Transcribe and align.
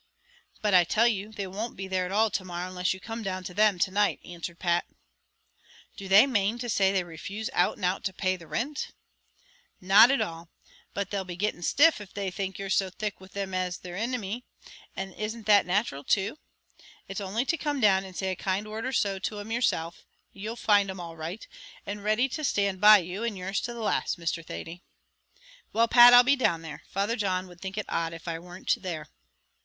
"But 0.63 0.73
I 0.73 0.83
tell 0.83 1.07
you, 1.07 1.31
they 1.31 1.45
won't 1.45 1.75
be 1.75 1.87
there 1.87 2.07
at 2.07 2.11
all 2.11 2.31
to 2.31 2.43
morrow, 2.43 2.67
unless 2.69 2.91
you 2.91 2.99
come 2.99 3.21
down 3.21 3.43
to 3.43 3.53
them 3.53 3.77
to 3.77 3.91
night," 3.91 4.19
answered 4.25 4.57
Pat. 4.57 4.87
"Do 5.95 6.07
they 6.07 6.25
main 6.25 6.57
to 6.57 6.69
say 6.69 6.91
they 6.91 7.03
refuse 7.03 7.51
out 7.53 7.75
and 7.75 7.85
out 7.85 8.03
to 8.05 8.11
pay 8.11 8.35
the 8.35 8.47
rint?" 8.47 8.93
"Not 9.79 10.09
at 10.09 10.19
all; 10.19 10.49
but 10.95 11.11
they'll 11.11 11.23
be 11.23 11.35
getting 11.35 11.61
stiff 11.61 12.01
if 12.01 12.15
they 12.15 12.31
think 12.31 12.57
you're 12.57 12.71
so 12.71 12.89
thick 12.89 13.21
with 13.21 13.35
him 13.37 13.53
as 13.53 13.75
is 13.75 13.79
their 13.81 13.95
inimy 13.95 14.43
and 14.95 15.13
isn't 15.13 15.45
that 15.45 15.67
natural 15.67 16.03
too? 16.03 16.39
It's 17.07 17.21
only 17.21 17.45
to 17.45 17.55
come 17.55 17.79
down 17.79 18.03
and 18.03 18.15
say 18.15 18.31
a 18.31 18.35
kind 18.35 18.67
word 18.67 18.87
or 18.87 18.93
so 18.93 19.19
to 19.19 19.37
'em 19.37 19.51
yourself, 19.51 20.03
and 20.33 20.41
you'll 20.41 20.55
find 20.55 20.89
them 20.89 20.99
all 20.99 21.15
right 21.15 21.47
and 21.85 22.03
ready 22.03 22.27
to 22.29 22.43
stand 22.43 22.81
by 22.81 22.97
you 22.97 23.23
and 23.23 23.37
yours 23.37 23.61
to 23.61 23.71
the 23.75 23.81
last, 23.81 24.19
Mr. 24.19 24.43
Thady." 24.43 24.81
"Well, 25.73 25.87
Pat, 25.87 26.11
I'll 26.11 26.23
be 26.23 26.35
down 26.35 26.63
there. 26.63 26.81
Father 26.89 27.15
John 27.15 27.45
would 27.47 27.61
think 27.61 27.77
it 27.77 27.85
odd 27.87 28.13
if 28.13 28.27
I 28.27 28.39
weren't 28.39 28.81
there." 28.81 29.05